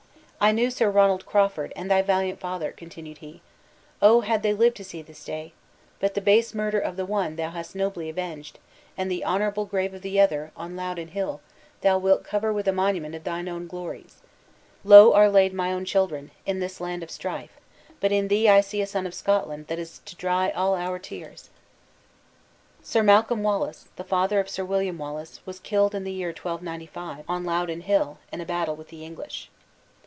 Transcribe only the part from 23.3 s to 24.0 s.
Wallace,